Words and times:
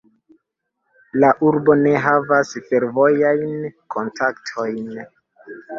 La 1.23 1.29
urbo 1.49 1.75
ne 1.83 1.93
havas 2.07 2.57
fervojajn 2.73 3.57
kontaktojn. 3.99 4.95